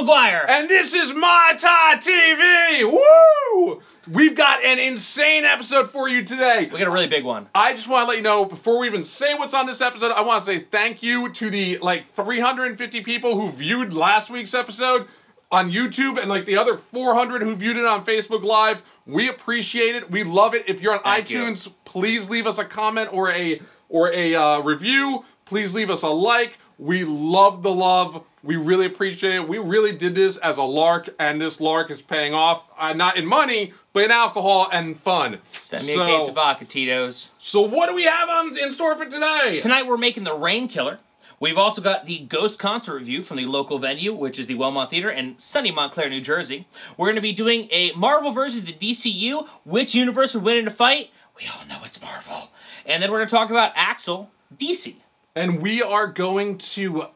[0.00, 0.48] McGuire.
[0.48, 2.90] And this is My TV.
[2.90, 3.82] Woo!
[4.08, 6.70] We've got an insane episode for you today.
[6.72, 7.48] We got a really big one.
[7.54, 10.12] I just want to let you know before we even say what's on this episode,
[10.12, 14.54] I want to say thank you to the like 350 people who viewed last week's
[14.54, 15.06] episode
[15.52, 18.82] on YouTube and like the other 400 who viewed it on Facebook Live.
[19.06, 20.10] We appreciate it.
[20.10, 20.64] We love it.
[20.66, 21.42] If you're on Thank you.
[21.42, 23.60] iTunes, please leave us a comment or a
[23.90, 25.24] or a uh, review.
[25.44, 26.58] Please leave us a like.
[26.80, 28.24] We love the love.
[28.42, 29.46] We really appreciate it.
[29.46, 32.62] We really did this as a lark, and this lark is paying off.
[32.78, 35.40] Uh, not in money, but in alcohol and fun.
[35.60, 37.32] Send me So- a case of vodka, Tito's.
[37.38, 39.60] so what do we have on in store for today?
[39.60, 41.00] Tonight we're making the Rain Killer.
[41.38, 44.88] We've also got the Ghost concert review from the local venue, which is the Wellmont
[44.88, 46.66] Theater in sunny Montclair, New Jersey.
[46.96, 49.46] We're going to be doing a Marvel versus the DCU.
[49.64, 51.10] Which universe would win in a fight?
[51.36, 52.50] We all know it's Marvel.
[52.86, 54.96] And then we're going to talk about Axl, DC.
[55.36, 57.06] And we are going to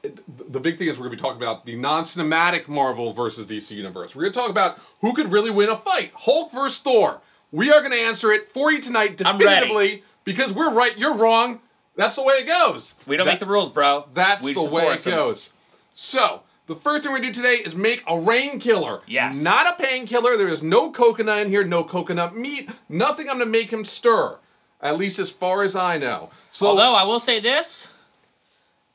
[0.48, 3.72] the big thing is we're going to be talking about the non-cinematic Marvel versus DC
[3.72, 4.14] universe.
[4.14, 7.20] We're going to talk about who could really win a fight, Hulk versus Thor.
[7.50, 11.60] We are going to answer it for you tonight definitively because we're right, you're wrong.
[11.96, 12.94] That's the way it goes.
[13.06, 14.06] We don't That- make the rules, bro.
[14.14, 15.12] That's we the way it enforce 'em.
[15.12, 15.52] goes.
[15.94, 19.02] So, the first thing we're gonna do today is make a rain killer.
[19.06, 19.40] Yes.
[19.42, 20.36] Not a painkiller.
[20.36, 24.38] There is no coconut in here, no coconut meat, nothing I'm gonna make him stir.
[24.80, 26.30] At least as far as I know.
[26.50, 27.88] So Although I will say this,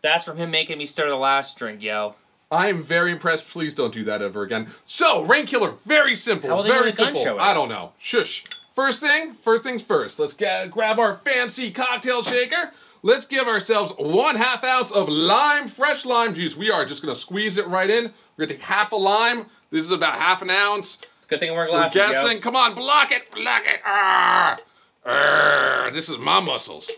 [0.01, 2.15] that's from him making me stir the last drink, yo.
[2.51, 3.47] I am very impressed.
[3.47, 4.69] Please don't do that ever again.
[4.87, 6.49] So, rain killer, very simple.
[6.49, 7.39] How will they know very simple.
[7.39, 7.93] I don't know.
[7.99, 8.43] Shush.
[8.75, 10.19] First thing, first things first.
[10.19, 12.71] Let's get, grab our fancy cocktail shaker.
[13.01, 16.55] Let's give ourselves one half ounce of lime, fresh lime juice.
[16.55, 18.05] We are just gonna squeeze it right in.
[18.35, 19.45] We're gonna take half a lime.
[19.69, 20.97] This is about half an ounce.
[21.17, 21.95] It's a good thing we're glasses.
[21.95, 22.27] We're glasses, yo.
[22.27, 22.41] guessing.
[22.41, 23.79] Come on, block it, block it.
[23.85, 24.57] Ah,
[25.05, 26.89] Arr, this is my muscles.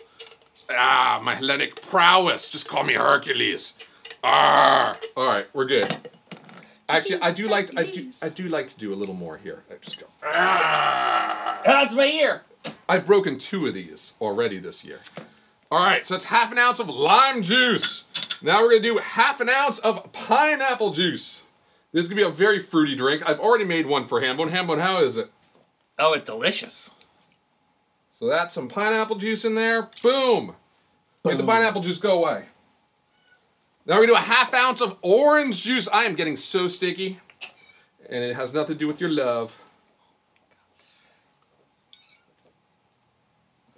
[0.75, 2.49] Ah, my Hellenic prowess.
[2.49, 3.73] Just call me Hercules.
[4.23, 5.95] Ah, all right, we're good.
[6.87, 9.63] Actually, I do like I do I do like to do a little more here.
[9.71, 10.07] I just go.
[10.23, 11.61] Ah.
[11.65, 12.41] That's my ear.
[12.89, 14.99] I've broken two of these already this year.
[15.71, 18.03] All right, so it's half an ounce of lime juice.
[18.41, 21.43] Now we're gonna do half an ounce of pineapple juice.
[21.93, 23.23] This is gonna be a very fruity drink.
[23.25, 24.51] I've already made one for Hambone.
[24.51, 25.31] Hambone, how is it?
[25.97, 26.91] Oh, it's delicious.
[28.19, 29.89] So that's some pineapple juice in there.
[30.03, 30.55] Boom.
[31.23, 32.45] Make the pineapple juice go away.
[33.85, 35.87] Now we're gonna do a half ounce of orange juice.
[35.91, 37.19] I am getting so sticky.
[38.09, 39.55] And it has nothing to do with your love.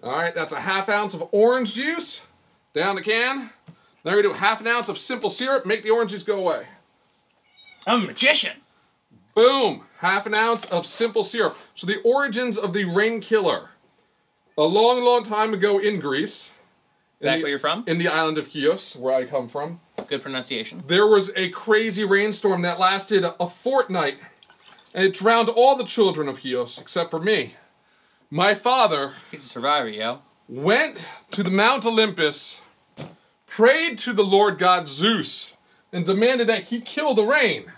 [0.02, 2.22] All right, that's a half ounce of orange juice.
[2.74, 3.52] Down the can.
[4.04, 5.66] Now we're gonna do half an ounce of simple syrup.
[5.66, 6.68] Make the orange juice go away.
[7.86, 8.58] I'm a magician.
[9.36, 9.84] Boom!
[10.00, 11.58] Half an ounce of simple syrup.
[11.76, 13.70] So the origins of the rain killer.
[14.58, 16.52] A long, long time ago in Greece.
[17.24, 17.84] Back the- where you're from?
[17.88, 19.80] In the island of Chios, where I come from.
[20.08, 20.84] Good pronunciation.
[20.88, 24.20] There was a crazy rainstorm that lasted a fortnight.
[24.94, 27.56] And it drowned all the children of Chios, except for me.
[28.30, 30.20] My father He's a survivor, yo.
[30.48, 30.98] went
[31.32, 32.62] to the Mount Olympus,
[33.48, 35.54] prayed to the Lord God Zeus,
[35.92, 37.72] and demanded that he kill the rain.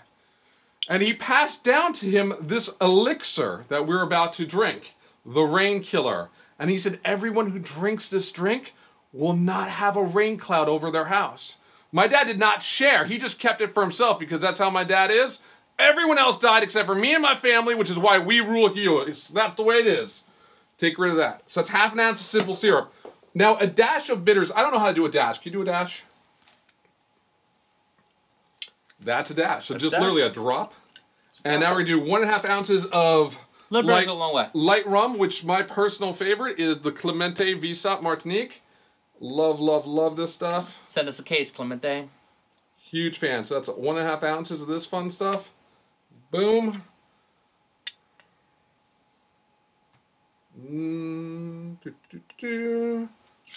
[0.88, 5.82] And he passed down to him this elixir that we're about to drink, the rain
[5.82, 6.28] killer.
[6.58, 8.74] And he said, Everyone who drinks this drink
[9.16, 11.56] will not have a rain cloud over their house.
[11.92, 14.84] My dad did not share, he just kept it for himself because that's how my
[14.84, 15.40] dad is.
[15.78, 19.04] Everyone else died except for me and my family, which is why we rule here.
[19.32, 20.24] That's the way it is.
[20.78, 21.42] Take rid of that.
[21.48, 22.92] So it's half an ounce of simple syrup.
[23.34, 24.50] Now, a dash of bitters.
[24.50, 25.38] I don't know how to do a dash.
[25.38, 26.02] Can you do a dash?
[29.00, 29.66] That's a dash.
[29.66, 30.00] So That's just dash.
[30.00, 30.74] literally a drop.
[31.44, 33.36] And now we're going to do one and a half ounces of
[33.70, 34.48] light, a long way.
[34.54, 38.62] light rum, which my personal favorite is the Clemente Visat Martinique.
[39.20, 40.74] Love, love, love this stuff.
[40.86, 42.08] Send us a case, Clemente.
[42.76, 43.44] Huge fan.
[43.44, 45.50] So that's one and a half ounces of this fun stuff.
[46.30, 46.82] Boom.
[50.60, 51.76] Mm.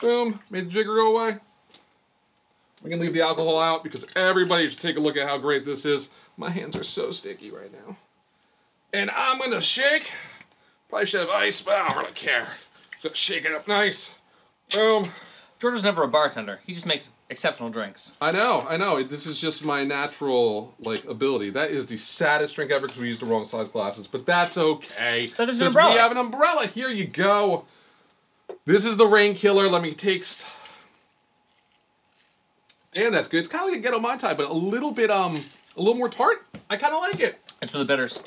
[0.02, 0.40] Boom.
[0.50, 1.38] Made the jigger go away.
[2.82, 5.66] We can leave the alcohol out because everybody should take a look at how great
[5.66, 6.10] this is.
[6.38, 7.98] My hands are so sticky right now.
[8.94, 10.10] And I'm gonna shake.
[10.88, 12.48] Probably should have ice, but I don't really care.
[13.02, 14.14] Just shake it up nice.
[14.74, 15.12] Boom.
[15.60, 16.62] George was never a bartender.
[16.66, 18.16] He just makes exceptional drinks.
[18.22, 19.04] I know, I know.
[19.04, 21.50] This is just my natural like ability.
[21.50, 24.58] That is the saddest drink ever because we used the wrong size glasses, but that's
[24.58, 25.32] okay.
[25.36, 25.94] But there's an umbrella.
[25.94, 26.68] We have an umbrella.
[26.68, 27.66] Here you go.
[28.66, 29.70] This is the rain killer.
[29.70, 30.46] Let me taste.
[32.94, 33.40] Damn, that's good.
[33.40, 35.44] It's kind of like a ghetto mai tai, but a little bit um,
[35.76, 36.46] a little more tart.
[36.70, 37.38] I kind of like it.
[37.62, 38.22] It's for the bitters.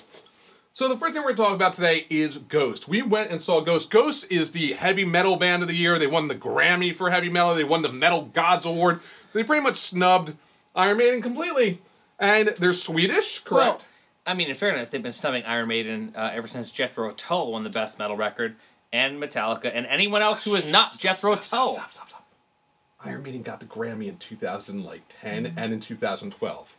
[0.74, 2.88] So the first thing we're going to talk about today is Ghost.
[2.88, 3.90] We went and saw Ghost.
[3.90, 5.98] Ghost is the heavy metal band of the year.
[5.98, 7.54] They won the Grammy for heavy metal.
[7.54, 9.00] They won the Metal Gods Award.
[9.34, 10.34] They pretty much snubbed
[10.74, 11.82] Iron Maiden completely.
[12.18, 13.84] And they're Swedish, Well, correct?
[14.26, 17.64] I mean, in fairness, they've been snubbing Iron Maiden uh, ever since Jethro Tull won
[17.64, 18.54] the best metal record,
[18.92, 21.74] and Metallica, and anyone else who is not Jethro Stop, stop, Tull.
[21.74, 22.26] stop, stop, stop.
[23.04, 25.58] Iron Maiden got the Grammy in 2010 Mm-hmm.
[25.58, 26.76] and in 2012.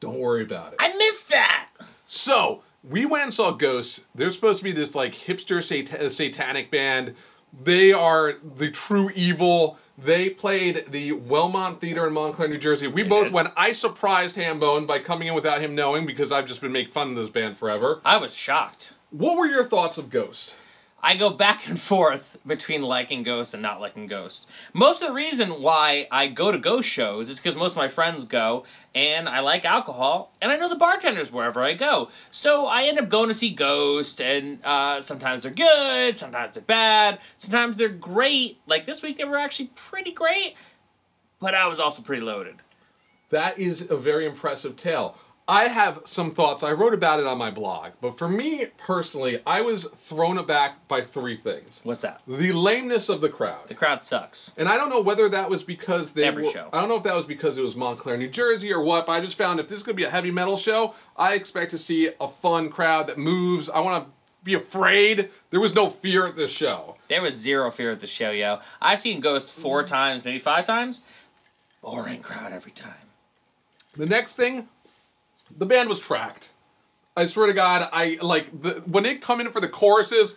[0.00, 0.76] Don't worry about it.
[0.80, 1.68] I missed that.
[2.06, 4.00] So we went and saw Ghosts.
[4.14, 7.14] They're supposed to be this like hipster sat- uh, satanic band.
[7.64, 9.78] They are the true evil.
[9.98, 12.86] They played the Wellmont Theater in Montclair, New Jersey.
[12.86, 13.32] We They both did.
[13.34, 13.48] went.
[13.56, 17.10] I surprised Hambone by coming in without him knowing because I've just been making fun
[17.10, 18.00] of this band forever.
[18.04, 18.94] I was shocked.
[19.10, 20.54] What were your thoughts of Ghost?
[21.04, 24.48] I go back and forth between liking Ghost and not liking Ghost.
[24.72, 27.88] Most of the reason why I go to Ghost shows is because most of my
[27.88, 28.64] friends go,
[28.94, 32.08] and I like alcohol, and I know the bartenders wherever I go.
[32.30, 36.62] So I end up going to see Ghost, and uh, sometimes they're good, sometimes they're
[36.62, 38.60] bad, sometimes they're great.
[38.68, 40.54] Like this week, they were actually pretty great,
[41.40, 42.56] but I was also pretty loaded.
[43.30, 45.16] That is a very impressive tale.
[45.48, 46.62] I have some thoughts.
[46.62, 50.86] I wrote about it on my blog, but for me personally, I was thrown aback
[50.86, 51.80] by three things.
[51.82, 52.22] What's that?
[52.28, 53.68] The lameness of the crowd.
[53.68, 54.54] The crowd sucks.
[54.56, 56.68] And I don't know whether that was because they Every were, show.
[56.72, 59.06] I don't know if that was because it was Montclair, New Jersey, or what.
[59.06, 61.72] But I just found if this is gonna be a heavy metal show, I expect
[61.72, 63.68] to see a fun crowd that moves.
[63.68, 64.12] I want to
[64.44, 65.28] be afraid.
[65.50, 66.96] There was no fear at this show.
[67.08, 68.60] There was zero fear at the show, yo.
[68.80, 69.86] I've seen Ghost four mm.
[69.88, 71.02] times, maybe five times.
[71.80, 72.94] Boring crowd every time.
[73.96, 74.68] The next thing,
[75.56, 76.50] the band was tracked.
[77.16, 80.34] I swear to God, I like the when it come in for the choruses.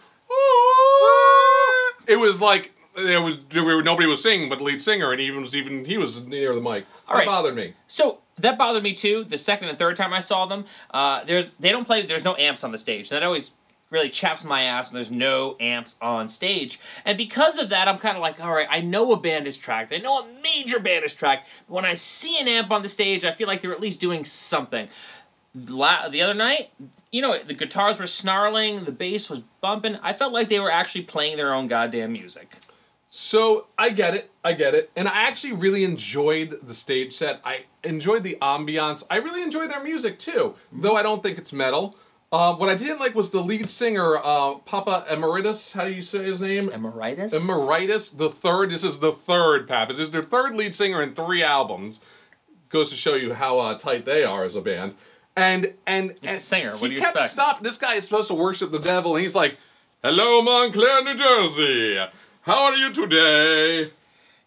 [2.08, 5.20] It was like it was there were- nobody was singing but the lead singer, and
[5.22, 6.86] even was even he was near the mic.
[7.08, 7.26] All that right.
[7.28, 7.74] bothered me.
[7.88, 9.24] So that bothered me too.
[9.24, 12.06] The second and third time I saw them, uh, there's they don't play.
[12.06, 13.10] There's no amps on the stage.
[13.10, 13.52] That always
[13.96, 16.80] really chaps my ass when there's no amps on stage.
[17.06, 19.58] And because of that, I'm kind of like, all right, I know a band is
[19.58, 19.94] tracked.
[19.94, 21.48] I know a major band is tracked.
[21.68, 24.00] But when I see an amp on the stage, I feel like they're at least
[24.00, 24.90] doing something.
[25.56, 26.72] La- the other night,
[27.12, 29.96] you know, the guitars were snarling, the bass was bumping.
[30.04, 32.58] I felt like they were actually playing their own goddamn music.
[33.08, 37.40] So I get it, I get it, and I actually really enjoyed the stage set.
[37.46, 39.04] I enjoyed the ambiance.
[39.10, 40.82] I really enjoy their music too, mm-hmm.
[40.82, 41.96] though I don't think it's metal.
[42.32, 45.74] Uh, what I didn't like was the lead singer, uh, Papa Emeritus.
[45.74, 46.70] How do you say his name?
[46.70, 47.34] Emeritus?
[47.34, 48.72] Emeritus, the third.
[48.72, 49.94] This is the third, Papa.
[49.94, 52.00] This is their third lead singer in three albums.
[52.70, 54.96] Goes to show you how uh, tight they are as a band.
[55.38, 56.78] And and It's a singer.
[56.78, 57.34] What do you kept expect?
[57.34, 57.64] Stop.
[57.64, 59.58] This guy is supposed to worship the devil, and he's like,
[60.02, 61.98] "Hello, Montclair, New Jersey.
[62.42, 63.92] How are you today?"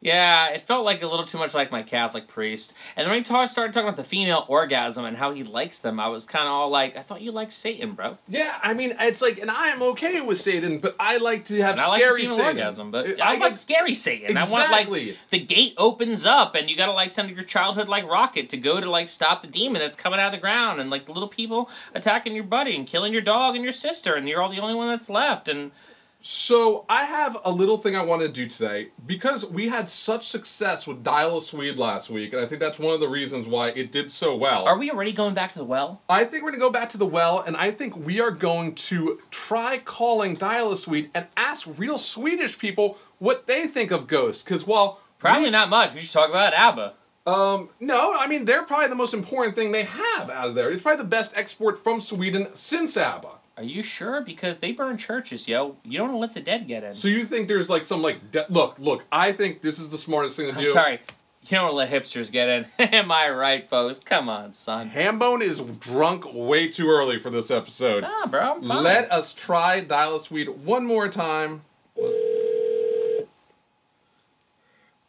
[0.01, 2.73] Yeah, it felt like a little too much like my Catholic priest.
[2.95, 5.81] And then when he ta- started talking about the female orgasm and how he likes
[5.81, 8.17] them, I was kind of all like, I thought you liked Satan, bro.
[8.29, 11.57] Yeah, I mean, it's like, and I am okay with Satan, but I like to
[11.63, 12.45] have And I like scary Satan.
[12.45, 14.37] orgasm, but I I, want scary Satan.
[14.37, 15.07] I want Exactly.
[15.09, 18.57] like the gate opens up and you gotta like send your childhood like rocket to
[18.57, 21.13] go to like stop the demon that's coming out of the ground and like the
[21.13, 24.49] little people attacking your buddy and killing your dog and your sister and you're all
[24.49, 25.73] the only one that's left and
[26.21, 30.29] So I have a little thing I want to do today because we had such
[30.29, 33.47] success with Dial of Swede last week, and I think that's one of the reasons
[33.47, 34.65] why it did so well.
[34.67, 36.03] are we already going back to the well?
[36.09, 38.75] I think we're gonna go back to the well, and I think we are going
[38.75, 44.09] to try calling Dial of Swede and ask real Swedish people what they think of
[44.09, 44.43] ghosts.
[44.43, 45.95] Because while Probably we- not much.
[45.95, 46.95] We should talk about ABBA.
[47.29, 50.71] um, no, I mean they're probably the most important thing they have out of there.
[50.73, 53.29] It's probably the best export from Sweden since ABBA.
[53.59, 54.21] Are you sure?
[54.21, 55.75] Because they burn churches, yo.
[55.83, 56.95] You don't want to let the dead get in.
[56.95, 59.05] So you think there's like some like de- look, look?
[59.11, 60.73] I think this is the smartest thing to I'm do.
[60.73, 61.01] sorry.
[61.43, 62.67] You don't want to let hipsters get in.
[62.79, 63.99] Am I right, folks?
[63.99, 64.91] Come on, son.
[64.91, 68.03] Hambone is drunk way too early for this episode.
[68.03, 68.55] Nah, bro.
[68.55, 68.85] I'm fine.
[68.85, 71.63] Let us try Dial a Swede one more time.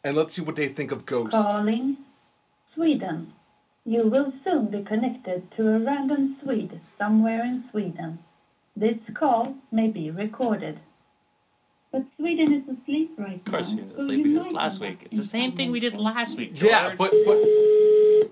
[0.04, 1.34] And let's see what they think of Ghost.
[1.34, 1.98] Calling
[2.74, 3.32] Sweden.
[3.86, 8.18] You will soon be connected to a random Swede somewhere in Sweden.
[8.80, 10.80] This call may be recorded.
[11.92, 13.58] But Sweden is asleep right now.
[13.60, 13.78] Of course, now.
[13.78, 14.24] you did so asleep.
[14.26, 15.00] We did this last week.
[15.06, 16.72] It's the same thing we did last week, George.
[16.72, 18.32] Yeah, but but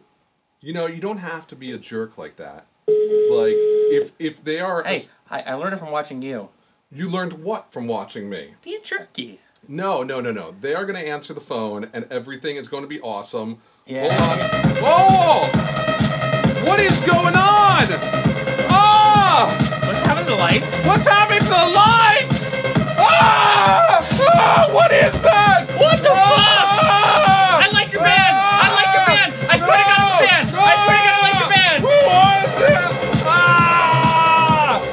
[0.61, 2.65] you know you don't have to be a jerk like that.
[2.87, 3.55] Like
[3.91, 6.47] if if they are, Hey, I, I learned it from watching you.
[6.93, 8.53] you learned what from watching me?
[8.63, 9.41] Be a jerky.
[9.67, 10.55] No, no, no, no.
[10.61, 13.57] They are going to answer the phone, and everything is going to be awesome.
[13.85, 14.17] Yeah.
[14.17, 15.49] Hold on.
[15.51, 16.63] Oh!
[16.65, 18.26] What is going on?
[20.27, 20.75] The lights?
[20.83, 22.51] What's happening to the lights?
[22.99, 24.05] Ah!
[24.19, 24.67] Ah!
[24.73, 25.71] What is that?
[25.79, 27.59] What the Ah!
[27.63, 28.35] I like your band!
[28.35, 29.33] I like your band!
[29.49, 30.43] I swear to God, I'm a fan!
[30.43, 31.79] I swear to God, I like your band!
[31.87, 32.95] Who was this?
[33.23, 34.83] Ah!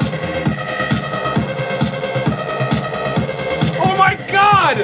[3.82, 4.78] Oh my God!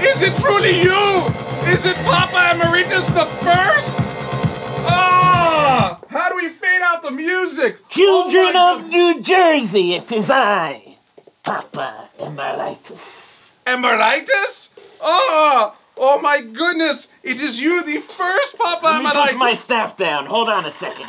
[0.00, 1.28] Is it truly you?
[1.70, 3.92] Is it Papa Emeritus the First?
[7.94, 10.96] Children Oh of New Jersey, it is I,
[11.44, 12.98] Papa Emeritus.
[13.64, 14.70] Emeritus?
[15.00, 17.06] Oh, oh my goodness!
[17.22, 19.32] It is you, the first Papa Let me Emeritus.
[19.34, 20.26] put my staff down.
[20.26, 21.08] Hold on a second.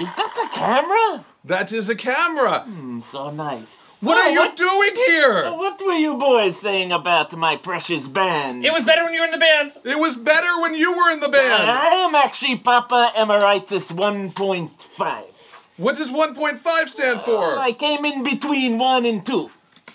[0.00, 1.24] Is that the camera?
[1.44, 2.62] That is a camera.
[2.62, 3.66] Hmm, so nice.
[4.00, 5.50] What Oh, are you what- doing here?
[5.50, 8.64] What were you boys saying about my precious band?
[8.64, 9.72] It was better when you were in the band.
[9.84, 11.68] It was better when you were in the band.
[11.68, 15.24] I am actually Papa Emeritus 1.5.
[15.76, 17.58] What does 1.5 stand for?
[17.58, 19.50] I came in between one and two.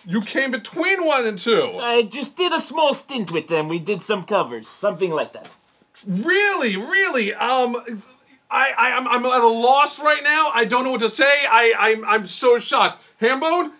[0.06, 1.78] You came between one and two.
[1.80, 3.70] I just did a small stint with them.
[3.70, 5.50] We did some covers, something like that.
[6.06, 7.34] Really, really.
[7.34, 7.78] Um,
[8.52, 10.52] I, I, I'm, I'm at a loss right now.
[10.54, 11.46] I don't know what to say.
[11.50, 13.02] I, I'm, I'm so shocked.
[13.22, 13.72] Hambone,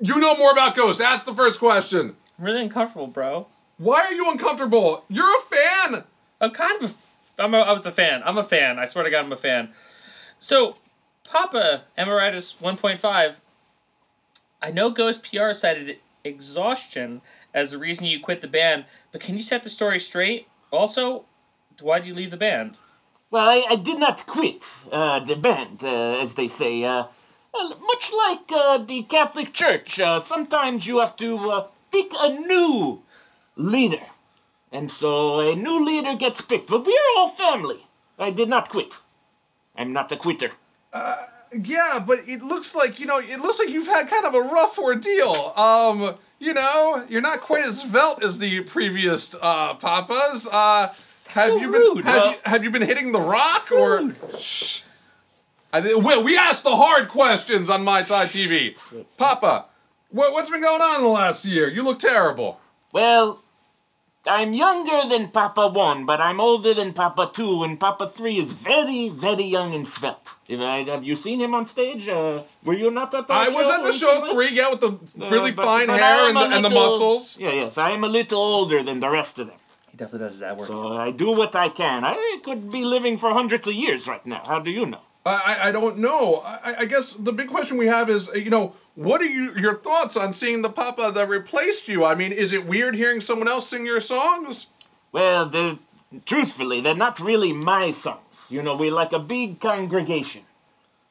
[0.00, 1.00] you know more about ghosts.
[1.00, 2.16] Ask the first question.
[2.38, 3.46] I'm really uncomfortable, bro.
[3.78, 5.04] Why are you uncomfortable?
[5.08, 6.04] You're a fan.
[6.40, 6.90] I'm kind of
[7.38, 8.22] a, I'm a, I was a fan.
[8.24, 8.78] I'm a fan.
[8.78, 9.70] I swear to God, I'm a fan.
[10.38, 10.76] So,
[11.24, 13.34] Papa Emeritus 1.5.
[14.62, 17.22] I know Ghost PR cited exhaustion
[17.54, 20.48] as the reason you quit the band, but can you set the story straight?
[20.70, 21.24] Also,
[21.80, 22.78] why did you leave the band?
[23.30, 26.84] Well, I, I did not quit uh, the band, uh, as they say.
[26.84, 27.04] Uh,
[27.52, 32.28] well, much like uh, the Catholic Church, uh, sometimes you have to uh, pick a
[32.28, 33.02] new
[33.56, 34.02] leader.
[34.72, 36.68] And so a new leader gets picked.
[36.70, 37.86] But we are all family.
[38.18, 38.94] I did not quit.
[39.76, 40.52] I'm not a quitter.
[41.52, 43.18] Yeah, but it looks like you know.
[43.18, 45.52] It looks like you've had kind of a rough ordeal.
[45.56, 50.46] Um, you know, you're not quite as svelte as the previous uh, papas.
[50.46, 50.94] Uh,
[51.28, 51.96] have so you rude.
[51.96, 54.16] been have, you, have you been hitting the rock So or?
[54.38, 54.82] Shh.
[55.72, 58.74] I, did- well, we asked the hard questions on my side TV.
[59.16, 59.66] Papa,
[60.10, 61.68] what, what's been going on in the last year?
[61.68, 62.60] You look terrible.
[62.92, 63.42] Well,
[64.26, 68.52] I'm younger than Papa 1, but I'm older than Papa 2, and Papa 3 is
[68.52, 70.26] very, very young and svelte.
[70.48, 72.08] If I, have you seen him on stage?
[72.08, 73.54] Uh, were you not at the I show?
[73.54, 74.34] was at the show recently?
[74.48, 74.88] three, yeah, with the
[75.24, 77.38] Uh, really but- fine but hair and the, a and the muscles.
[77.38, 79.56] Yeah, yes, I am a little older than the rest of them.
[79.92, 80.66] He definitely does his ad work.
[80.66, 82.04] So I do what I can.
[82.04, 84.42] I could be living for hundreds of years right now.
[84.44, 85.00] How do you know?
[85.26, 86.36] I, I- don't know.
[86.36, 89.54] I, I guess the big question we have is, uh, you know, what are you,
[89.56, 92.04] your thoughts on seeing the Papa that replaced you?
[92.04, 94.66] I mean, is it weird hearing someone else sing your songs?
[95.12, 95.78] Well, they're,
[96.26, 98.18] truthfully, they're not really my songs.
[98.48, 100.42] You know, we're like a big congregation.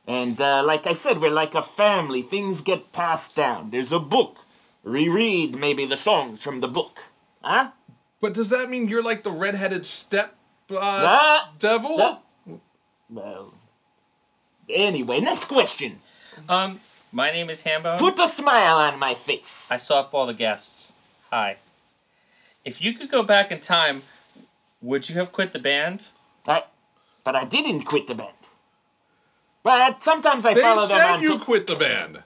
[0.07, 2.21] And uh, like I said, we're like a family.
[2.23, 3.69] Things get passed down.
[3.69, 4.37] There's a book.
[4.83, 6.97] Reread maybe the songs from the book.
[7.43, 7.69] Huh?
[8.21, 10.35] But does that mean you're like the redheaded step
[10.71, 12.19] uh, Ah, devil?
[13.09, 13.53] Well,
[14.69, 16.01] anyway, next question.
[16.47, 16.79] Um,
[17.11, 17.99] my name is Hambone.
[17.99, 19.67] Put a smile on my face.
[19.69, 20.91] I softball the guests.
[21.31, 21.57] Hi.
[22.65, 24.03] If you could go back in time,
[24.81, 26.07] would you have quit the band?
[26.45, 26.63] I,
[27.23, 28.33] but I didn't quit the band.
[29.63, 31.19] But sometimes I They follow them on.
[31.19, 32.23] They said you t- quit the band.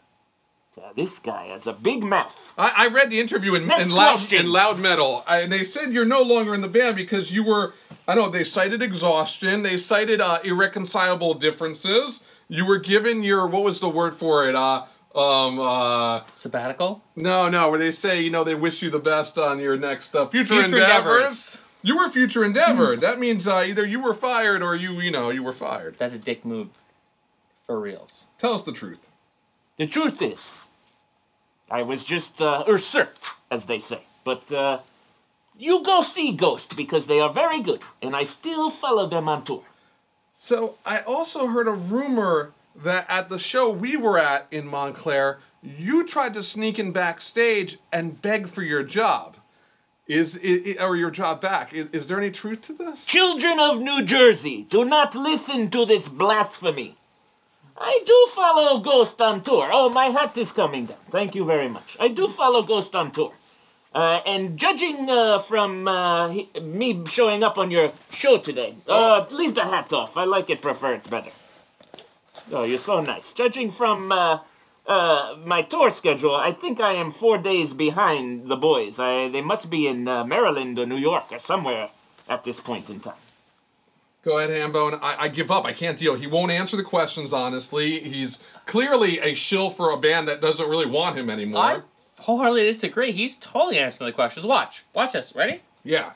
[0.76, 2.36] Uh, this guy has a big mouth.
[2.58, 4.40] I, I read the interview in, in loud question.
[4.40, 7.44] in loud metal, I, and they said you're no longer in the band because you
[7.44, 7.74] were.
[8.08, 8.32] I don't know.
[8.32, 9.64] They cited exhaustion.
[9.64, 12.22] They cited uh, irreconcilable differences.
[12.48, 14.56] You were given your what was the word for it?
[14.56, 14.86] Uh,
[15.16, 17.02] um, uh, Sabbatical?
[17.16, 17.70] no, no.
[17.70, 20.56] Where they say you know they wish you the best on your next uh, future,
[20.56, 21.20] Future endeavors.
[21.30, 21.58] endeavors.
[21.86, 22.96] You were future endeavor.
[22.98, 25.96] that means uh, either you were fired or you you know you were fired.
[25.98, 26.70] That's a dick move.
[27.66, 28.26] For reals.
[28.40, 29.00] Tell us the truth.
[29.78, 30.46] The truth is,
[31.72, 34.04] I was just uh, usurped, as they say.
[34.26, 34.80] But uh,
[35.58, 39.46] you go see Ghost because they are very good, and I still follow them on
[39.46, 39.64] tour.
[40.36, 45.40] So I also heard a rumor that at the show we were at in Montclair,
[45.62, 49.38] you tried to sneak in backstage and beg for your job.
[50.06, 51.74] Is i or your job back?
[51.74, 53.06] Is, is there any truth to this?
[53.06, 56.98] Children of New Jersey, do not listen to this blasphemy.
[57.78, 59.70] I do follow Ghost on tour.
[59.72, 60.98] Oh, my hat is coming down.
[61.10, 61.96] Thank you very much.
[62.00, 63.34] I do follow Ghost on tour.
[63.94, 69.26] Uh, and judging uh, from uh, he- me showing up on your show today, uh,
[69.30, 70.18] leave the hat off.
[70.18, 71.30] I like it preferred better.
[72.52, 73.34] Oh, you're so nice.
[73.34, 74.40] Judging from uh,
[74.88, 78.98] uh, my tour schedule, I think I am four days behind the boys.
[78.98, 81.90] I, they must be in uh, Maryland or New York or somewhere
[82.28, 83.14] at this point in time.
[84.26, 85.00] Go ahead, Hambone.
[85.02, 85.66] I, I give up.
[85.66, 86.16] I can't deal.
[86.16, 88.00] He won't answer the questions honestly.
[88.00, 91.62] He's clearly a shill for a band that doesn't really want him anymore.
[91.62, 91.82] I
[92.20, 93.12] wholeheartedly disagree.
[93.12, 94.46] He's totally answering the questions.
[94.46, 94.84] Watch.
[94.94, 95.34] Watch this.
[95.36, 95.62] Ready?
[95.84, 96.12] Yeah.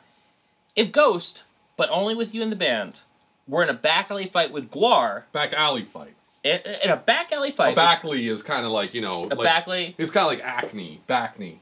[0.75, 1.43] If Ghost,
[1.75, 3.01] but only with you in the band,
[3.47, 6.13] were in a back alley fight with Gwar, Back alley fight.
[6.43, 9.25] in, in a back alley A fight, backly is kind of like you know.
[9.25, 11.01] a like, back alley, It's kind of like acne.
[11.07, 11.57] Backney.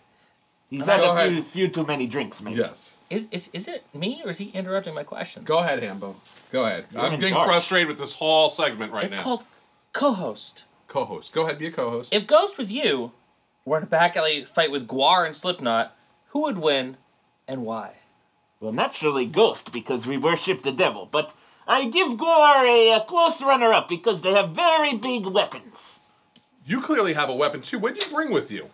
[0.69, 1.31] He's had a ahead.
[1.31, 2.57] few, few too many drinks, maybe.
[2.57, 2.95] Yes.
[3.09, 5.45] is, is is it me or is he interrupting my questions?
[5.45, 6.15] Go ahead, Hambo.
[6.51, 6.85] Go ahead.
[6.91, 7.47] You're I'm getting charge.
[7.47, 9.19] frustrated with this whole segment right it's now.
[9.19, 9.43] It's called
[9.93, 10.65] co-host.
[10.87, 11.31] co-host.
[11.33, 12.11] Go ahead, be a co-host.
[12.13, 13.11] If Ghost with you
[13.65, 15.95] were in a back alley fight with Gwar and Slipknot,
[16.29, 16.97] who would win
[17.47, 17.93] and why?
[18.59, 21.07] Well, naturally, Ghost, because we worship the devil.
[21.11, 21.33] But
[21.67, 25.75] I give Gwar a, a close runner-up because they have very big weapons.
[26.65, 27.79] You clearly have a weapon too.
[27.79, 28.69] What did you bring with you?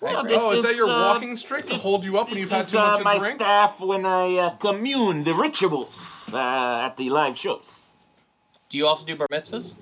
[0.00, 2.50] Well, This oh, is, that your uh, walking stick to hold you up when you've
[2.50, 3.36] had is too much uh, to my drink?
[3.36, 5.96] staff when I uh, commune the rituals
[6.32, 7.70] uh, at the live shows.
[8.68, 9.76] Do you also do bar mitzvahs?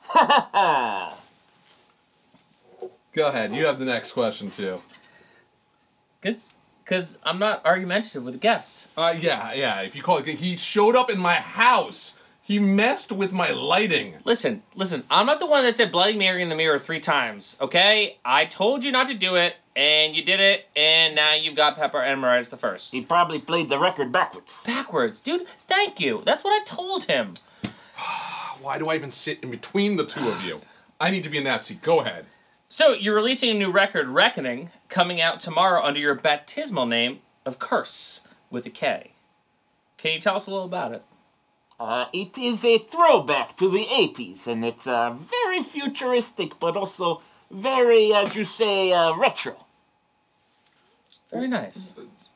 [0.00, 1.19] Ha ha Ha
[3.12, 3.54] Go ahead.
[3.54, 4.80] You have the next question too.
[6.22, 6.52] Cause,
[6.84, 8.88] cause I'm not argumentative with a guest.
[8.96, 9.80] Uh, yeah, yeah.
[9.80, 12.16] If you call it, he showed up in my house.
[12.42, 14.16] He messed with my lighting.
[14.24, 15.04] Listen, listen.
[15.08, 17.56] I'm not the one that said Bloody Mary in the mirror three times.
[17.60, 21.54] Okay, I told you not to do it, and you did it, and now you've
[21.54, 22.90] got Papa Emeritus the first.
[22.90, 24.58] He probably played the record backwards.
[24.66, 25.46] Backwards, dude.
[25.68, 26.22] Thank you.
[26.26, 27.36] That's what I told him.
[28.60, 30.60] Why do I even sit in between the two of you?
[30.98, 31.82] I need to be in that seat.
[31.82, 32.26] Go ahead.
[32.72, 37.58] So you're releasing a new record, Reckoning, coming out tomorrow under your baptismal name of
[37.58, 39.10] Curse with a K.
[39.98, 41.02] Can you tell us a little about it?
[41.80, 47.22] Uh, it is a throwback to the 80s, and it's uh, very futuristic, but also
[47.50, 49.56] very, as you say, uh, retro.
[51.32, 51.92] Very nice.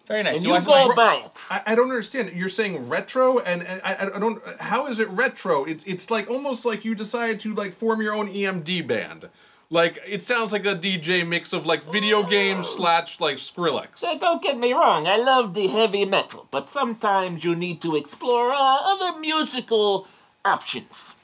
[0.08, 0.34] Very nice.
[0.36, 1.30] And Do you watch go my- buy it.
[1.48, 2.32] I, I don't understand.
[2.34, 4.42] You're saying retro, and, and I, I don't.
[4.60, 5.64] How is it retro?
[5.64, 9.28] It's it's like almost like you decided to like form your own EMD band.
[9.70, 13.98] Like it sounds like a DJ mix of like video games slash like Skrillex.
[13.98, 17.96] So don't get me wrong, I love the heavy metal, but sometimes you need to
[17.96, 20.06] explore uh, other musical
[20.44, 21.14] options.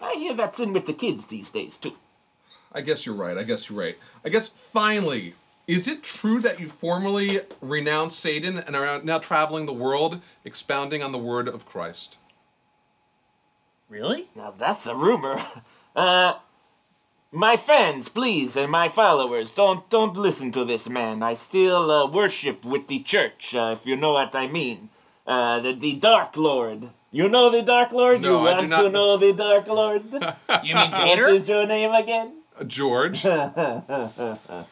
[0.00, 1.92] I hear that's in with the kids these days, too.
[2.72, 3.36] I guess you're right.
[3.36, 3.98] I guess you're right.
[4.24, 5.34] I guess finally,
[5.66, 11.02] is it true that you formally renounced Satan and are now traveling the world, expounding
[11.02, 12.16] on the word of Christ?
[13.88, 14.30] Really?
[14.34, 15.44] Now that's a rumor.
[15.96, 16.34] Uh,
[17.32, 21.22] my fans, please, and my followers, don't don't listen to this man.
[21.22, 24.88] I still uh, worship with the church, uh, if you know what I mean.
[25.26, 26.88] Uh, the, the Dark Lord.
[27.12, 28.20] You know the Dark Lord?
[28.20, 30.02] No, you I do want not to know the Dark Lord?
[30.64, 31.28] You mean what Vader?
[31.28, 32.32] is your name again?
[32.58, 33.24] Uh, George.
[33.26, 34.66] oh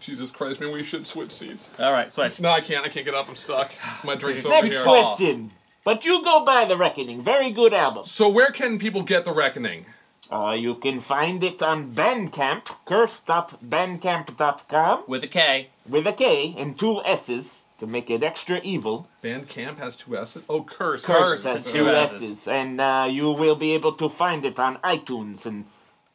[0.00, 0.72] Jesus Christ, man!
[0.72, 1.70] We should switch seats.
[1.78, 2.40] All right, switch.
[2.40, 2.84] No, I can't.
[2.84, 3.28] I can't get up.
[3.28, 3.72] I'm stuck.
[4.04, 4.84] My drink's over Next Next here.
[4.84, 5.16] call.
[5.16, 5.52] question.
[5.84, 7.22] But you go by The Reckoning.
[7.22, 8.04] Very good album.
[8.04, 9.86] So where can people get the reckoning?
[10.30, 15.68] Uh, you can find it on Bandcamp, curse.bandcamp.com, With a K.
[15.88, 17.46] with a K and two S's
[17.80, 19.08] to make it extra evil.
[19.22, 20.42] Bandcamp has two S's.
[20.48, 21.04] Oh, curse.
[21.04, 22.22] Curse has has two two S's.
[22.32, 22.48] S's.
[22.48, 25.64] And uh, you will be able to find it on iTunes and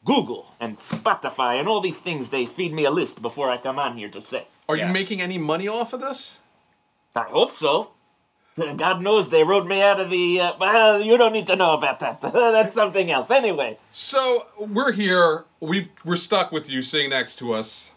[0.05, 2.29] Google and Spotify and all these things.
[2.29, 4.47] They feed me a list before I come on here to say.
[4.69, 4.87] Are Yeah.
[4.87, 6.37] you making any money off of this?
[7.15, 7.91] I hope so.
[8.77, 10.39] God knows they wrote me out of the.
[10.39, 12.21] Uh, well, you don't need to know about that.
[12.21, 13.31] That's something else.
[13.31, 15.45] Anyway, So we're here.
[15.59, 17.91] We've we're stuck with you sitting next to us.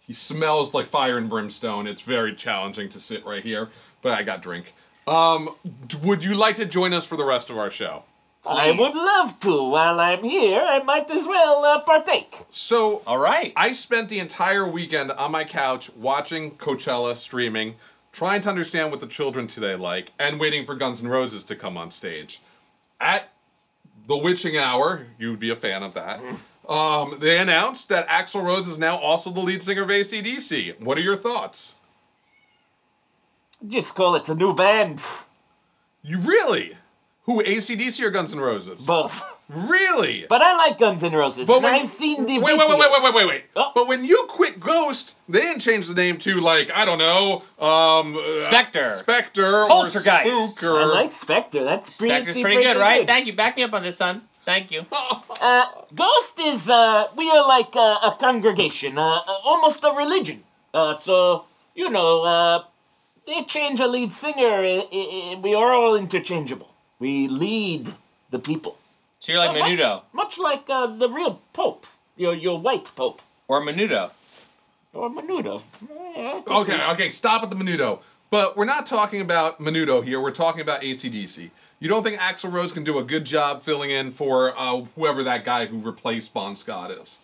[0.00, 1.86] He smells like fire and brimstone.
[1.86, 3.70] It's very challenging to sit right here,
[4.02, 4.74] but I got drink.
[5.06, 5.54] Um,
[6.02, 8.04] would you like to join us for the rest of our show?
[8.44, 9.62] I would love to.
[9.62, 12.38] While I'm here, I might as well uh, partake.
[12.50, 13.52] So All right.
[13.54, 17.76] I spent the entire weekend on my couch watching Coachella streaming,
[18.12, 21.56] trying to understand what the children today like, and waiting for Guns N' Roses to
[21.56, 22.40] come on stage.
[23.00, 23.30] At
[24.06, 26.20] the witching hour, you would be a fan of that.
[26.68, 30.80] Um, they announced that Axl Rose is now also the lead singer of ACDC.
[30.80, 31.74] What are your thoughts?
[33.66, 35.00] Just call it a new band.
[36.02, 36.76] You really?
[37.24, 38.84] Who, ACDC or Guns N' Roses?
[38.84, 39.20] Both.
[39.52, 40.26] Really?
[40.28, 42.78] But I like Guns N' Roses, But and when- I've seen the Wait, wait, wait,
[42.78, 43.44] wait, wait, wait, wait, wait.
[43.56, 43.72] Oh.
[43.74, 47.42] But when you quit Ghost, they didn't change the name to like I don't know,
[47.58, 48.98] um, uh, Spectre.
[49.00, 50.26] Spectre, Poltergeist.
[50.26, 51.64] or Spook, or I like Spectre.
[51.64, 53.06] That's pretty, Spectre's pretty good, right?
[53.06, 53.32] Thank you.
[53.32, 54.22] Back me up on this, son.
[54.44, 54.86] Thank you.
[55.40, 60.42] Uh, Ghost is, uh, we are like uh, a congregation, uh, uh, almost a religion.
[60.74, 62.64] Uh, so, you know, uh,
[63.26, 66.68] they change a lead singer, i i i we are all interchangeable.
[66.98, 67.94] We lead
[68.30, 68.76] the people.
[69.20, 69.68] So you're like what?
[69.68, 70.02] Menudo.
[70.12, 74.10] Much like uh, the real Pope, your, your white Pope, Or Menudo.
[74.94, 75.62] or Menudo.
[76.16, 78.00] Yeah, Okay, okay, stop at the Menudo.
[78.30, 80.20] But we're not talking about Menudo here.
[80.20, 81.50] We're talking about ACDC.
[81.80, 85.22] You don't think Axl Rose can do a good job filling in for uh, whoever
[85.24, 87.18] that guy who replaced Bon Scott is?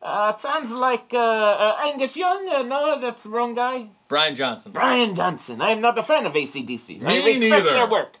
[0.00, 2.48] Uh, sounds like uh, uh, Angus Young.
[2.48, 3.88] Uh, no, that's the wrong guy.
[4.08, 4.72] Brian Johnson.
[4.72, 5.60] Brian Johnson.
[5.60, 7.02] I'm not a fan of ACDC.
[7.02, 7.72] I Me respect neither.
[7.72, 8.16] their work.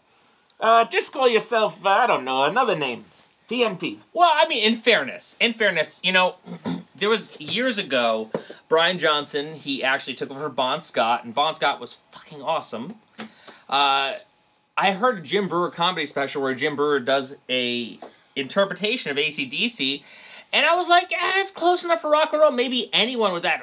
[0.62, 3.04] Uh, just call yourself, uh, I don't know, another name.
[3.50, 3.98] TMT.
[4.14, 6.36] Well, I mean, in fairness, in fairness, you know,
[6.94, 8.30] there was years ago,
[8.68, 12.94] Brian Johnson, he actually took over for Bon Scott, and Bon Scott was fucking awesome.
[13.68, 14.14] Uh,
[14.76, 17.98] I heard a Jim Breuer comedy special where Jim Breuer does a
[18.36, 20.02] interpretation of ACDC,
[20.52, 22.52] and I was like, eh, it's close enough for rock and roll.
[22.52, 23.62] Maybe anyone with that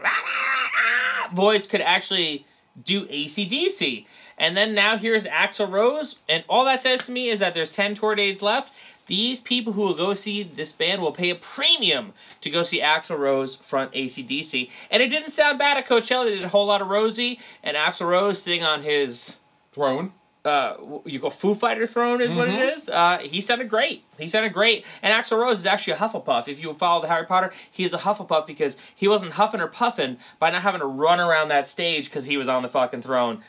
[1.33, 2.45] voice could actually
[2.83, 4.05] do ACDC.
[4.39, 7.69] And then now here's Axl Rose, and all that says to me is that there's
[7.69, 8.71] 10 tour days left.
[9.07, 12.79] These people who will go see this band will pay a premium to go see
[12.79, 14.69] Axl Rose front ACDC.
[14.91, 16.25] And it didn't sound bad at Coachella.
[16.25, 19.35] They did a whole lot of Rosie, and Axl Rose sitting on his
[19.71, 20.13] Throne.
[20.45, 20.75] uh,
[21.05, 22.87] you go Foo Fighter throne is what it is.
[22.89, 24.03] Uh, he sounded great.
[24.17, 24.85] He sounded great.
[25.01, 26.47] And Axl Rose is actually a Hufflepuff.
[26.47, 29.67] If you follow the Harry Potter, he is a Hufflepuff because he wasn't huffing or
[29.67, 33.01] puffing by not having to run around that stage because he was on the fucking
[33.01, 33.43] throne.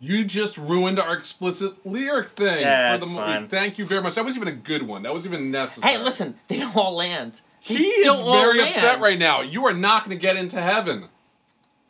[0.00, 3.18] You just ruined our explicit lyric thing Yeah, for the movie.
[3.18, 3.48] fine.
[3.48, 4.14] Thank you very much.
[4.14, 5.02] That was even a good one.
[5.02, 5.92] That was even necessary.
[5.94, 7.40] Hey, listen, they don't all land.
[7.66, 8.76] They He is don't very land.
[8.76, 9.40] upset right now.
[9.40, 11.08] You are not going to get into heaven.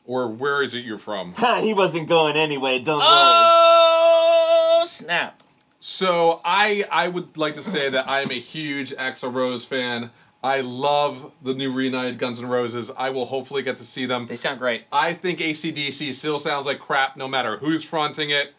[0.07, 1.35] Or where is it you're from?
[1.63, 3.07] He wasn't going anyway, don't worry.
[3.07, 5.43] Oh snap!
[5.81, 10.11] So I I would like to say that I am a huge Axl Rose fan.
[10.43, 12.91] I love the new reunited Guns N' Roses.
[12.97, 14.27] I will hopefully get to see them.
[14.29, 14.85] They sound great.
[14.93, 18.55] I think ACDC still sounds like crap no matter who's fronting it.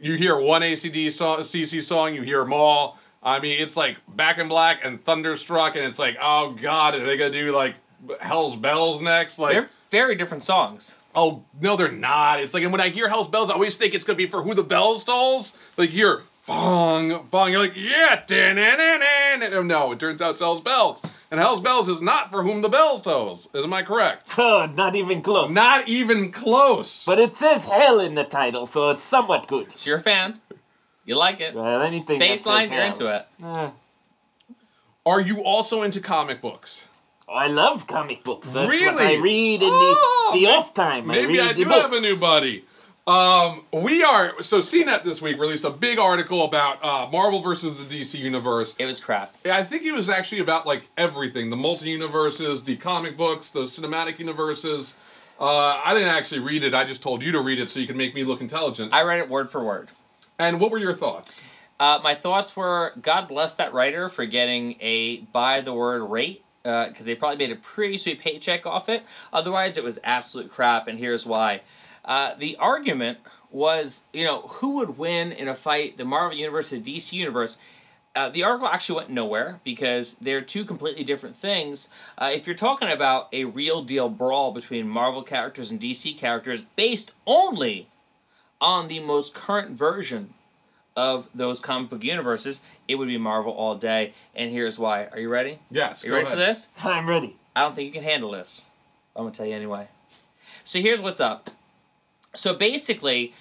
[0.00, 2.98] You hear one ACDC song, CC song, you hear them all.
[3.22, 7.04] I mean, it's like Back in Black and Thunderstruck, and it's like, oh god, are
[7.06, 7.76] they gonna do like
[8.18, 9.38] Hell's Bells next?
[9.38, 10.96] Like, They're very different songs.
[11.14, 12.40] oh no, they're not.
[12.40, 14.42] It's like, and when I hear Hell's Bells, I always think it's gonna be for
[14.42, 15.52] Who the Bells Tolls.
[15.76, 17.52] Like, you're bong, bong.
[17.52, 19.60] You're like, yeah, da-na-na-na.
[19.62, 22.68] no, it turns out it's Hell's Bells, and Hell's Bells is not for Whom the
[22.68, 23.48] Bells Tolls.
[23.54, 24.28] Is am I correct?
[24.38, 25.50] Oh, not even close.
[25.50, 27.04] Not even close.
[27.04, 29.66] But it says hell in the title, so it's somewhat good.
[29.76, 30.40] So you're a fan.
[31.04, 31.54] You like it.
[31.54, 33.26] Well, anything Baseline, you're into it.
[33.42, 33.70] Eh.
[35.06, 36.84] Are you also into comic books?
[37.28, 38.48] I love comic books.
[38.48, 39.04] That's what Really?
[39.04, 41.10] I read in Oh, the, the off time.
[41.10, 42.64] I Maybe read I the do have a new buddy.
[43.06, 47.76] Um, we are so CNET this week released a big article about uh, Marvel versus
[47.78, 48.76] the DC universe.
[48.78, 49.34] It was crap.
[49.44, 53.62] Yeah, I think it was actually about like everything: the multi-universes, the comic books, the
[53.62, 54.96] cinematic universes.
[55.40, 56.74] Uh, I didn't actually read it.
[56.74, 58.92] I just told you to read it so you can make me look intelligent.
[58.92, 59.88] I read it word for word.
[60.38, 61.42] and what were your thoughts?
[61.80, 66.44] Uh, my thoughts were God bless that writer for getting a by the word rate
[66.64, 69.02] uh, because they probably made a pretty sweet paycheck off it.
[69.32, 71.62] Otherwise, it was absolute crap, and here's why.
[72.04, 73.18] Uh, the argument
[73.50, 77.12] was, you know, who would win in a fight, the Marvel Universe and the DC
[77.12, 77.58] Universe?
[78.14, 81.88] Uh, the article actually went nowhere because they're two completely different things.
[82.18, 86.62] Uh, if you're talking about a real deal brawl between Marvel characters and DC characters
[86.74, 87.88] based only
[88.60, 90.34] on the most current version
[90.96, 94.12] of those comic book universes, it would be Marvel all day.
[94.34, 95.06] And here's why.
[95.06, 95.60] Are you ready?
[95.70, 96.02] Yes.
[96.02, 96.38] Are you go ready ahead.
[96.38, 96.66] for this?
[96.82, 97.36] I'm ready.
[97.54, 98.66] I don't think you can handle this.
[99.14, 99.88] I'm gonna tell you anyway.
[100.64, 101.50] So here's what's up.
[102.36, 103.34] So basically,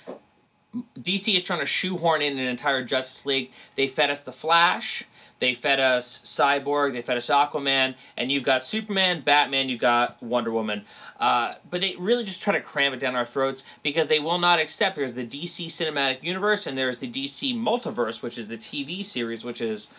[0.99, 3.52] DC is trying to shoehorn in an entire Justice League.
[3.75, 5.04] They fed us the Flash.
[5.39, 6.93] They fed us Cyborg.
[6.93, 7.95] They fed us Aquaman.
[8.17, 9.69] And you've got Superman, Batman.
[9.69, 10.86] You've got Wonder Woman.
[11.19, 14.39] Uh, but they really just try to cram it down our throats because they will
[14.39, 14.95] not accept.
[14.95, 19.43] There's the DC Cinematic Universe and there's the DC Multiverse, which is the TV series,
[19.43, 19.89] which is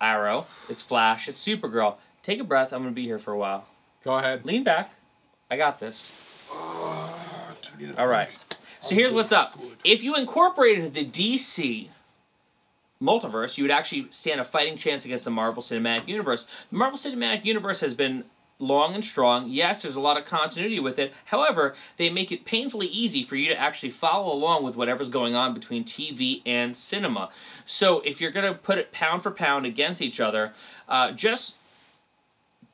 [0.00, 1.96] Arrow, it's Flash, it's Supergirl.
[2.22, 2.72] Take a breath.
[2.72, 3.66] I'm gonna be here for a while.
[4.04, 4.44] Go ahead.
[4.44, 4.92] Lean back.
[5.50, 6.12] I got this.
[7.98, 8.28] All right.
[8.80, 9.58] So here's what's up.
[9.84, 11.88] If you incorporated the DC
[13.02, 16.46] multiverse, you would actually stand a fighting chance against the Marvel Cinematic Universe.
[16.70, 18.24] The Marvel Cinematic Universe has been
[18.58, 19.48] long and strong.
[19.48, 21.12] Yes, there's a lot of continuity with it.
[21.26, 25.34] However, they make it painfully easy for you to actually follow along with whatever's going
[25.34, 27.30] on between TV and cinema.
[27.66, 30.52] So if you're going to put it pound for pound against each other,
[30.88, 31.56] uh, just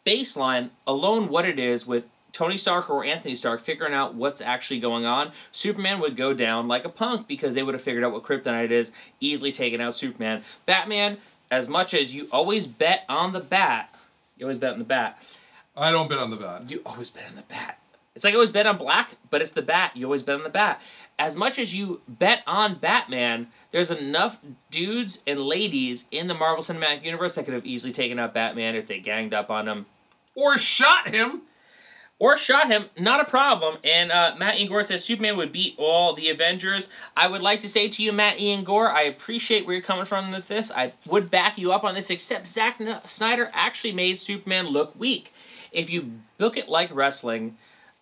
[0.07, 4.81] baseline alone what it is with Tony Stark or Anthony Stark figuring out what's actually
[4.81, 8.13] going on, Superman would go down like a punk because they would have figured out
[8.13, 10.43] what kryptonite is, easily taken out Superman.
[10.67, 11.19] Batman,
[11.49, 13.95] as much as you always bet on the bat,
[14.37, 15.23] you always bet on the bat,
[15.77, 16.69] I don't bet on the bat.
[16.69, 17.79] you always bet on the bat.
[18.17, 19.97] It's like I always bet on black, but it's the bat.
[19.97, 20.81] You always bet on the bat.
[21.19, 24.39] As much as you bet on Batman, there's enough
[24.73, 28.75] dudes and ladies in the Marvel Cinematic Universe that could have easily taken out Batman
[28.75, 29.87] if they ganged up on him
[30.35, 31.43] Or shot him.
[32.19, 33.79] Or shot him, not a problem.
[33.83, 36.89] And uh, Matt Ian Gore says Superman would beat all the Avengers.
[37.17, 40.05] I would like to say to you, Matt Ian Gore, I appreciate where you're coming
[40.05, 40.71] from with this.
[40.71, 45.33] I would back you up on this, except Zack Snyder actually made Superman look weak.
[45.73, 47.57] If you book it like wrestling,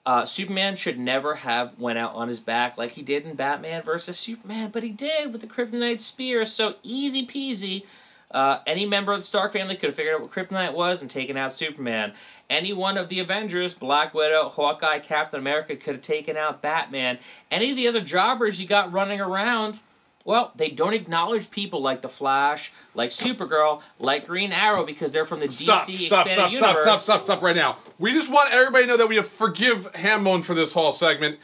[0.05, 3.83] uh, Superman should never have went out on his back like he did in Batman
[3.83, 6.45] versus Superman, but he did with the Kryptonite Spear.
[6.45, 7.85] So easy peasy.
[8.33, 11.11] Uh, any member of the Stark family could have figured out what kryptonite was and
[11.11, 12.15] taken out Superman.
[12.53, 17.19] Any one of the Avengers, Black Widow, Hawkeye, Captain America, could have taken out Batman.
[17.51, 19.81] Any of the other jobbers you got running around,
[20.27, 25.25] well, they don't acknowledge people like the Flash, like Supergirl, like Green Arrow because they're
[25.25, 26.83] from the Stop, DC stop, expanded stop, stop, universe.
[26.83, 27.79] stop, stop, stop right now.
[27.99, 31.39] We just want everybody to know that we have forgive Hambone for this whole segment.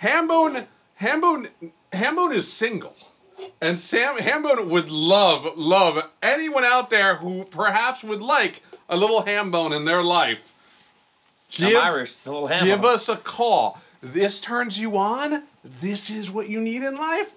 [0.00, 0.66] Hambone,
[1.00, 1.48] Hambone,
[1.92, 2.94] Hambone is single.
[3.60, 9.24] And Sam Hambone would love, love anyone out there who perhaps would like a little
[9.24, 10.51] Hambone in their life.
[11.58, 12.10] I'm Irish.
[12.10, 12.66] It's a little hammer.
[12.66, 13.78] Give us a call.
[14.02, 15.44] This turns you on.
[15.64, 17.32] This is what you need in life.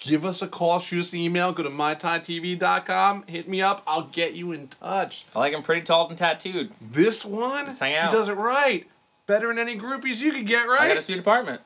[0.00, 0.80] Give us a call.
[0.80, 1.52] Shoot us an email.
[1.52, 3.24] Go to mytitv.com.
[3.26, 3.82] Hit me up.
[3.86, 5.24] I'll get you in touch.
[5.34, 6.72] I like him pretty tall and tattooed.
[6.80, 8.86] This one, Let's hang he does it right.
[9.26, 11.02] Better than any groupies you could get, I got a right?
[11.02, 11.62] sweet apartment.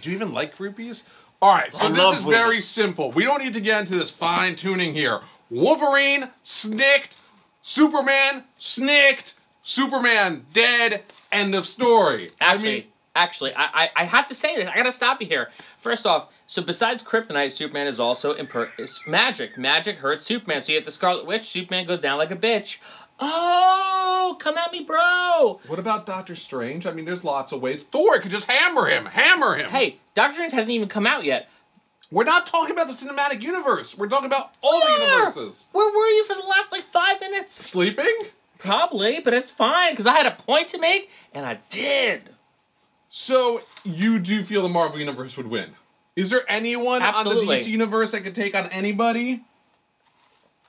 [0.00, 1.04] Do you even like groupies?
[1.40, 2.30] All right, so I this is women.
[2.40, 3.12] very simple.
[3.12, 5.20] We don't need to get into this fine tuning here.
[5.50, 7.18] Wolverine, snicked.
[7.62, 9.34] Superman, snicked.
[9.68, 11.02] Superman, dead.
[11.32, 12.30] End of story.
[12.40, 12.84] Actually, I mean,
[13.16, 14.68] actually, I, I, I have to say this.
[14.72, 15.50] I gotta stop you here.
[15.78, 19.58] First off, so besides kryptonite, Superman is also imper- is magic.
[19.58, 20.62] Magic hurts Superman.
[20.62, 21.46] So you have the Scarlet Witch.
[21.46, 22.78] Superman goes down like a bitch.
[23.18, 25.60] Oh, come at me, bro.
[25.66, 26.86] what about Doctor Strange?
[26.86, 27.82] I mean, there's lots of ways.
[27.90, 29.68] Thor could just hammer him, hammer him.
[29.68, 31.48] Hey, Doctor Strange hasn't even come out yet.
[32.12, 33.98] we're not talking about the cinematic universe.
[33.98, 35.66] We're talking about all the universes.
[35.72, 37.52] Where were you for the last like five minutes?
[37.52, 38.16] Sleeping?
[38.58, 42.30] Probably, but it's fine because I had a point to make and I did.
[43.08, 45.70] So you do feel the Marvel universe would win?
[46.16, 47.42] Is there anyone Absolutely.
[47.42, 49.44] on the DC universe that could take on anybody?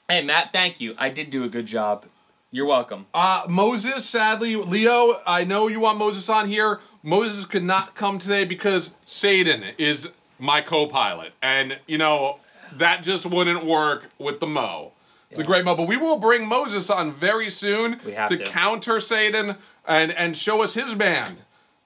[0.10, 0.94] Hey, Matt, thank you.
[0.98, 2.06] I did do a good job.
[2.52, 3.08] You're welcome.
[3.14, 6.80] Uh, Moses, sadly, Leo, I know you want Moses on here.
[7.04, 12.40] Moses could not come today because Satan is my co-pilot, and you know
[12.78, 14.94] that just wouldn't work with the Mo,
[15.36, 15.76] the Great Mo.
[15.76, 18.38] But we will bring Moses on very soon have to.
[18.46, 19.56] counter Satan
[19.88, 21.38] and and show us his band,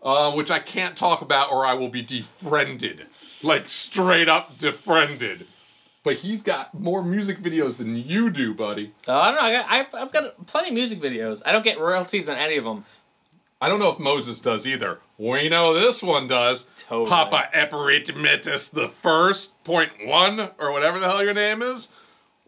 [0.03, 3.07] uh, which I can't talk about or I will be defriended,
[3.43, 5.47] like straight up defriended.
[6.03, 8.93] But he's got more music videos than you do, buddy.
[9.07, 9.41] Uh, I don't know.
[9.41, 11.43] I got, I've, I've got plenty of music videos.
[11.45, 12.85] I don't get royalties on any of them.
[13.61, 14.99] I don't know if Moses does either.
[15.19, 16.65] We know this one does.
[16.75, 17.07] Totally.
[17.07, 21.89] Papa Eperitimetus the first point one or whatever the hell your name is.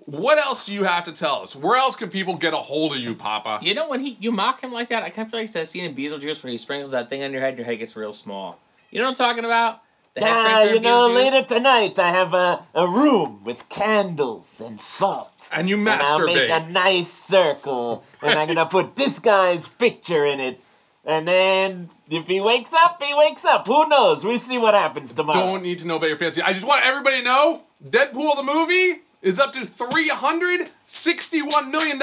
[0.06, 1.56] What else do you have to tell us?
[1.56, 3.60] Where else can people get a hold of you, Papa?
[3.62, 5.54] You know when he you mock him like that, I kind of feel like it's
[5.54, 7.80] that scene in Beetlejuice when he sprinkles that thing on your head and your head
[7.80, 8.60] gets real small.
[8.92, 9.82] You know what I'm talking about?
[10.13, 14.80] The head Ah, you know, later tonight I have a, a room with candles and
[14.80, 15.32] salt.
[15.52, 20.26] And you And I'll make a nice circle, and I'm gonna put this guy's picture
[20.26, 20.60] in it.
[21.06, 23.68] And then, if he wakes up, he wakes up.
[23.68, 24.24] Who knows?
[24.24, 25.39] We'll see what happens tomorrow.
[25.39, 26.42] Don't need to know about your fancy.
[26.42, 31.97] I just want everybody to know Deadpool the movie is up to $361 million.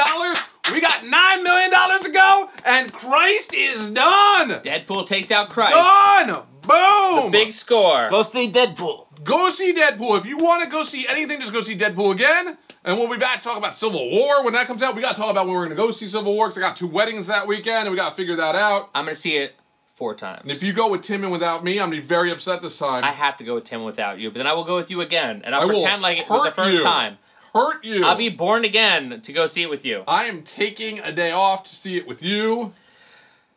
[0.73, 1.71] We got $9 million
[2.03, 4.49] to go, and Christ is done.
[4.63, 5.75] Deadpool takes out Christ.
[5.75, 6.43] Done.
[6.63, 7.27] Boom.
[7.27, 8.09] The Big score.
[8.11, 9.07] Go see Deadpool.
[9.23, 10.19] Go see Deadpool.
[10.19, 12.57] If you want to go see anything, just go see Deadpool again.
[12.83, 14.97] And we'll be back to talk about Civil War when that comes out.
[14.97, 16.63] We got to talk about when we're going to go see Civil War because I
[16.67, 18.89] got two weddings that weekend and we got to figure that out.
[18.95, 19.60] I'm gonna see it
[20.01, 20.41] four times.
[20.43, 22.63] And if you go with Tim and without me, I'm going to be very upset
[22.63, 23.05] this time.
[23.05, 25.03] I have to go with Tim without you, but then I will go with you
[25.03, 26.83] again, and I'll I will pretend like it was the first you.
[26.83, 27.19] time.
[27.53, 28.05] Hurt you.
[28.05, 30.03] I'll be born again to go see it with you.
[30.09, 32.73] I am taking a day off to see it with you.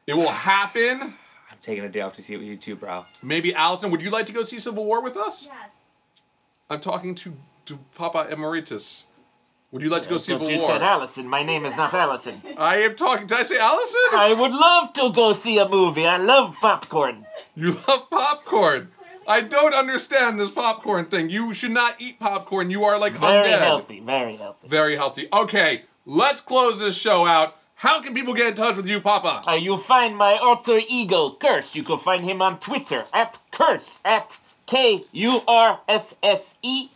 [0.05, 1.01] It will happen.
[1.01, 3.05] I'm taking a day off to see it with you too, bro.
[3.21, 5.45] Maybe Allison, would you like to go see Civil War with us?
[5.45, 5.69] Yes.
[6.69, 7.33] I'm talking to,
[7.67, 9.05] to Papa Emeritus.
[9.73, 10.69] Would you like to go see Civil you War?
[10.69, 11.27] said Allison.
[11.27, 12.43] My name is not Allison.
[12.59, 13.25] I am talking.
[13.25, 13.99] Did I say Allison?
[14.13, 16.05] I would love to go see a movie.
[16.05, 17.25] I love popcorn.
[17.55, 18.91] You love popcorn.
[19.27, 21.31] I don't understand this popcorn thing.
[21.31, 22.69] You should not eat popcorn.
[22.69, 23.59] You are like Very undead.
[23.61, 23.99] healthy.
[23.99, 24.67] Very healthy.
[24.67, 25.27] Very healthy.
[25.33, 27.55] Okay, let's close this show out.
[27.73, 29.41] How can people get in touch with you, Papa?
[29.49, 31.73] Uh, you find my alter ego, Curse.
[31.73, 36.89] You can find him on Twitter at Curse at K U R S S E.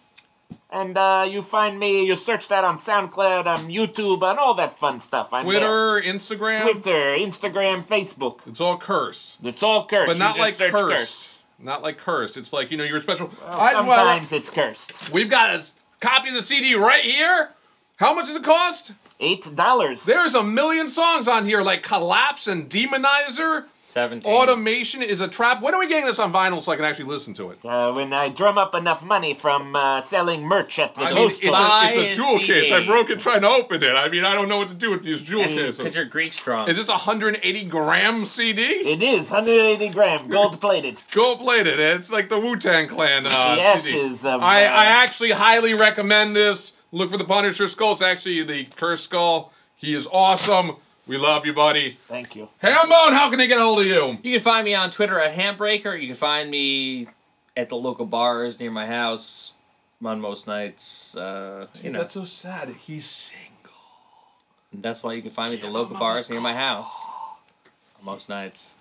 [0.69, 4.77] And uh, you find me, you search that on SoundCloud, on YouTube, on all that
[4.77, 5.29] fun stuff.
[5.31, 6.61] I'm Twitter, Instagram.
[6.61, 8.39] Twitter, Instagram, Facebook.
[8.45, 10.07] It's all curse, It's all Curse.
[10.07, 11.29] but You not like search cursed.
[11.59, 12.35] Not like cursed.
[12.37, 13.31] It's like you know you're special.
[13.41, 14.91] Well, I- well, sometimes it's cursed.
[15.11, 15.63] we've got a
[16.01, 17.51] copy of the CD right here.
[17.95, 18.91] How much does it cost?
[19.19, 20.03] Eight dollars.
[20.03, 23.65] There's a million songs on here, like Collapse and Demonizer.
[23.97, 24.31] Seventeen.
[24.31, 25.59] Automation is a trap.
[25.59, 27.57] When are we getting this on vinyl so I can actually listen to it?
[27.65, 31.31] Uh, when I drum up enough money from uh, selling merch at the I mean,
[31.31, 32.45] it's a, it's a jewel CD.
[32.45, 32.71] case.
[32.71, 33.95] I broke it trying to open it.
[33.95, 35.95] I mean, I don't know what to do with these jewel Because cases.
[35.95, 36.69] you're Greek strong.
[36.69, 38.61] Is this a 180 gram CD?
[38.61, 40.97] It is 180 gram, gold plated.
[41.11, 41.79] Gold plated.
[41.79, 43.99] It's like the Wu Tang Clan uh, The CD.
[43.99, 46.73] ashes of, I, uh, I actually highly recommend this.
[46.91, 47.93] Look for the Punisher skull.
[47.93, 49.51] It's actually the cursed skull.
[49.75, 50.75] He is awesome.
[51.07, 51.97] We love you, buddy.
[52.07, 52.49] Thank you.
[52.61, 54.17] Hambone, how can they get a hold of you?
[54.21, 55.99] You can find me on Twitter at Handbreaker.
[55.99, 57.07] You can find me
[57.55, 59.53] at the local bars near my house
[60.03, 61.15] on most nights.
[61.15, 62.75] Uh, you know, That's so sad.
[62.85, 63.43] He's single.
[64.73, 66.93] that's why you can find me at the local bars near my house
[67.97, 68.73] on most nights.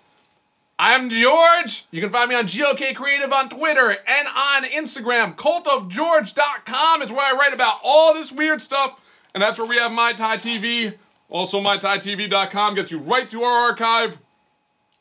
[0.79, 1.85] I'm George.
[1.89, 5.35] You can find me on GOK Creative on Twitter and on Instagram.
[5.35, 8.99] Cultofgeorge.com is where I write about all this weird stuff.
[9.33, 10.93] And that's where we have My Thai TV.
[11.29, 14.17] Also, MyThaiTV.com gets you right to our archive.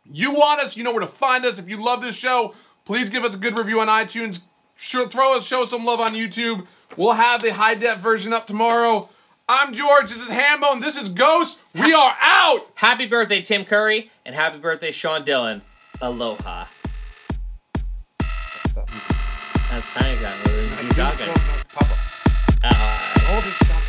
[0.04, 1.58] You want us, you know where to find us.
[1.58, 4.40] If you love this show, please give us a good review on iTunes.
[4.76, 6.66] Show, throw us, show us some love on YouTube.
[6.96, 9.08] We'll have the high def version up tomorrow.
[9.48, 10.10] I'm George.
[10.10, 10.80] This is Hambone.
[10.80, 11.58] This is Ghost.
[11.72, 12.66] We are out.
[12.74, 15.62] Happy birthday, Tim Curry, and happy birthday, Sean Dillon.
[16.02, 16.64] Aloha.
[18.76, 20.32] That's tiny guy.
[20.82, 21.32] He's jogging.
[21.72, 21.94] Papa.
[22.64, 23.85] Uh, All this stuff.